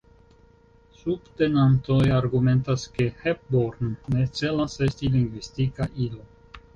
Subtenantoj 0.99 1.97
argumentas 2.19 2.85
ke 2.95 3.07
Hepburn 3.25 3.91
ne 4.15 4.25
celas 4.39 4.79
esti 4.87 5.11
lingvistika 5.17 5.89
ilo. 6.07 6.25